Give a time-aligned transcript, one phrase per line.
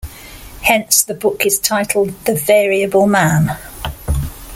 [0.63, 3.59] Hence, the book is titled "The Variable Man".